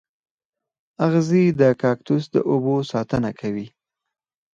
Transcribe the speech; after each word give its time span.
اغزي 1.05 1.43
د 1.59 1.61
کاکتوس 1.81 2.23
د 2.33 2.35
اوبو 2.51 2.75
ساتنه 2.91 3.29
کوي 3.39 3.67